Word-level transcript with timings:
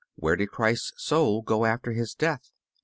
Where 0.15 0.35
did 0.35 0.49
Christ's 0.49 0.93
soul 1.03 1.43
go 1.43 1.63
after 1.63 1.91
His 1.91 2.15
death? 2.15 2.49